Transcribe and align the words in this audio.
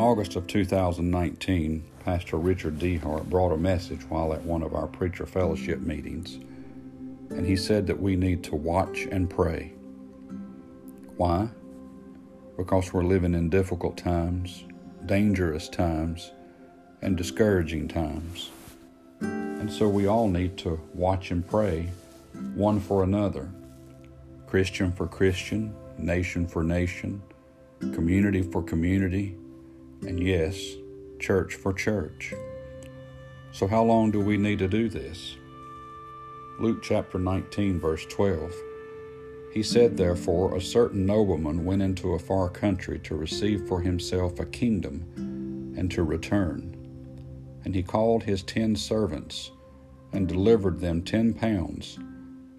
August 0.00 0.34
of 0.34 0.46
2019, 0.46 1.84
Pastor 2.06 2.38
Richard 2.38 2.78
Dehart 2.78 3.28
brought 3.28 3.52
a 3.52 3.56
message 3.58 4.00
while 4.08 4.32
at 4.32 4.42
one 4.42 4.62
of 4.62 4.74
our 4.74 4.86
preacher 4.86 5.26
fellowship 5.26 5.80
meetings, 5.80 6.36
and 7.28 7.44
he 7.44 7.54
said 7.54 7.86
that 7.86 8.00
we 8.00 8.16
need 8.16 8.42
to 8.44 8.54
watch 8.54 9.00
and 9.10 9.28
pray. 9.28 9.74
Why? 11.18 11.50
Because 12.56 12.94
we're 12.94 13.04
living 13.04 13.34
in 13.34 13.50
difficult 13.50 13.98
times, 13.98 14.64
dangerous 15.04 15.68
times, 15.68 16.30
and 17.02 17.14
discouraging 17.14 17.86
times. 17.86 18.48
And 19.20 19.70
so 19.70 19.86
we 19.86 20.06
all 20.06 20.28
need 20.28 20.56
to 20.58 20.80
watch 20.94 21.30
and 21.30 21.46
pray 21.46 21.90
one 22.54 22.80
for 22.80 23.02
another 23.02 23.50
Christian 24.46 24.92
for 24.92 25.06
Christian, 25.06 25.74
nation 25.98 26.46
for 26.46 26.64
nation, 26.64 27.22
community 27.92 28.40
for 28.40 28.62
community, 28.62 29.36
and 30.02 30.22
yes, 30.22 30.58
church 31.18 31.54
for 31.54 31.72
church. 31.72 32.32
So, 33.52 33.66
how 33.66 33.82
long 33.82 34.10
do 34.10 34.20
we 34.20 34.36
need 34.36 34.58
to 34.60 34.68
do 34.68 34.88
this? 34.88 35.36
Luke 36.60 36.82
chapter 36.82 37.18
19, 37.18 37.80
verse 37.80 38.06
12. 38.06 38.54
He 39.52 39.62
said, 39.62 39.96
Therefore, 39.96 40.56
a 40.56 40.60
certain 40.60 41.04
nobleman 41.04 41.64
went 41.64 41.82
into 41.82 42.14
a 42.14 42.18
far 42.18 42.48
country 42.48 42.98
to 43.00 43.16
receive 43.16 43.66
for 43.66 43.80
himself 43.80 44.38
a 44.38 44.46
kingdom 44.46 45.74
and 45.76 45.90
to 45.90 46.02
return. 46.04 46.76
And 47.64 47.74
he 47.74 47.82
called 47.82 48.22
his 48.22 48.42
ten 48.42 48.76
servants 48.76 49.50
and 50.12 50.28
delivered 50.28 50.80
them 50.80 51.02
ten 51.02 51.34
pounds 51.34 51.98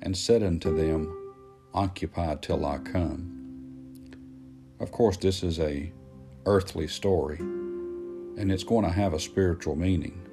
and 0.01 0.17
said 0.17 0.43
unto 0.43 0.75
them, 0.75 1.33
Occupy 1.73 2.35
till 2.41 2.65
I 2.65 2.79
come. 2.79 3.37
Of 4.79 4.91
course, 4.91 5.15
this 5.17 5.43
is 5.43 5.59
a 5.59 5.91
earthly 6.45 6.87
story, 6.87 7.37
and 7.39 8.51
it's 8.51 8.63
going 8.63 8.85
to 8.85 8.91
have 8.91 9.13
a 9.13 9.19
spiritual 9.19 9.75
meaning. 9.75 10.27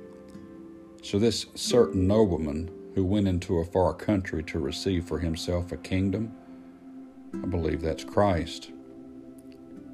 So, 1.02 1.18
this 1.18 1.46
certain 1.54 2.06
nobleman 2.06 2.70
who 2.94 3.04
went 3.04 3.28
into 3.28 3.58
a 3.58 3.64
far 3.64 3.94
country 3.94 4.42
to 4.44 4.58
receive 4.58 5.04
for 5.04 5.18
himself 5.18 5.70
a 5.72 5.76
kingdom, 5.76 6.32
I 7.34 7.46
believe 7.46 7.80
that's 7.80 8.04
Christ. 8.04 8.70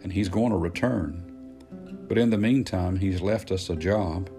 And 0.03 0.13
he's 0.13 0.29
going 0.29 0.51
to 0.51 0.57
return. 0.57 1.31
But 2.09 2.19
in 2.19 2.31
the 2.31 2.39
meantime, 2.39 2.97
he's 2.97 3.21
left 3.21 3.51
us 3.51 3.69
a 3.71 3.77
job, 3.77 4.31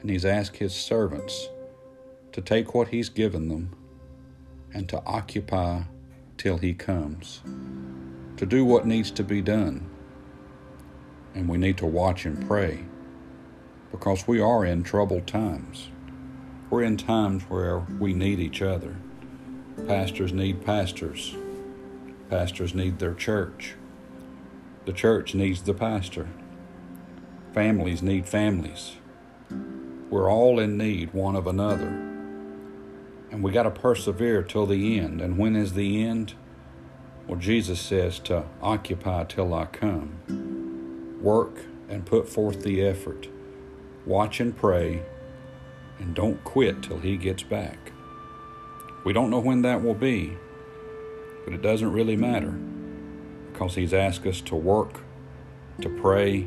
and 0.00 0.10
he's 0.10 0.24
asked 0.24 0.56
his 0.56 0.74
servants 0.74 1.48
to 2.32 2.40
take 2.40 2.74
what 2.74 2.88
he's 2.88 3.08
given 3.08 3.48
them 3.48 3.74
and 4.72 4.88
to 4.88 5.02
occupy 5.04 5.82
till 6.36 6.58
he 6.58 6.74
comes, 6.74 7.40
to 8.36 8.46
do 8.46 8.64
what 8.64 8.86
needs 8.86 9.10
to 9.12 9.22
be 9.22 9.40
done 9.40 9.88
and 11.34 11.48
we 11.48 11.58
need 11.58 11.76
to 11.78 11.86
watch 11.86 12.24
and 12.24 12.46
pray 12.46 12.84
because 13.90 14.26
we 14.26 14.40
are 14.40 14.64
in 14.64 14.82
troubled 14.82 15.26
times. 15.26 15.88
We're 16.70 16.82
in 16.82 16.96
times 16.96 17.44
where 17.44 17.80
we 17.98 18.12
need 18.12 18.40
each 18.40 18.62
other. 18.62 18.96
Pastors 19.86 20.32
need 20.32 20.64
pastors, 20.64 21.36
pastors 22.30 22.74
need 22.74 22.98
their 22.98 23.14
church, 23.14 23.74
the 24.84 24.92
church 24.92 25.34
needs 25.34 25.62
the 25.62 25.74
pastor, 25.74 26.28
families 27.52 28.02
need 28.02 28.26
families. 28.26 28.96
We're 30.10 30.30
all 30.30 30.60
in 30.60 30.76
need 30.76 31.12
one 31.12 31.34
of 31.34 31.46
another. 31.46 31.88
And 33.30 33.42
we 33.42 33.50
got 33.50 33.64
to 33.64 33.70
persevere 33.70 34.44
till 34.44 34.66
the 34.66 34.98
end. 34.98 35.20
And 35.20 35.38
when 35.38 35.56
is 35.56 35.72
the 35.72 36.04
end? 36.04 36.34
Well, 37.26 37.40
Jesus 37.40 37.80
says 37.80 38.20
to 38.20 38.44
occupy 38.62 39.24
till 39.24 39.52
I 39.52 39.66
come 39.66 40.63
work 41.24 41.64
and 41.88 42.04
put 42.04 42.28
forth 42.28 42.62
the 42.62 42.84
effort. 42.84 43.28
Watch 44.04 44.38
and 44.40 44.54
pray, 44.54 45.02
and 45.98 46.14
don't 46.14 46.44
quit 46.44 46.82
till 46.82 46.98
He 46.98 47.16
gets 47.16 47.42
back. 47.42 47.92
We 49.04 49.12
don't 49.12 49.30
know 49.30 49.40
when 49.40 49.62
that 49.62 49.82
will 49.82 49.94
be, 49.94 50.36
but 51.44 51.54
it 51.54 51.62
doesn't 51.62 51.92
really 51.92 52.16
matter 52.16 52.54
because 53.52 53.74
He's 53.74 53.94
asked 53.94 54.26
us 54.26 54.40
to 54.42 54.54
work, 54.54 55.00
to 55.80 55.88
pray, 55.88 56.46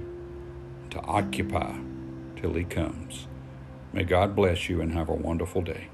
to 0.91 0.99
occupy 1.01 1.75
till 2.35 2.53
He 2.53 2.63
comes. 2.63 3.27
May 3.93 4.03
God 4.03 4.35
bless 4.35 4.69
you 4.69 4.81
and 4.81 4.93
have 4.93 5.09
a 5.09 5.13
wonderful 5.13 5.63
day. 5.63 5.87